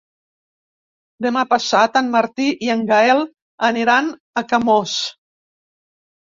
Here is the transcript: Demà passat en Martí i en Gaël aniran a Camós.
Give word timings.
Demà 1.25 1.43
passat 1.51 1.99
en 2.01 2.09
Martí 2.17 2.49
i 2.69 2.73
en 2.77 2.83
Gaël 2.93 3.23
aniran 3.71 4.13
a 4.43 4.47
Camós. 4.55 4.99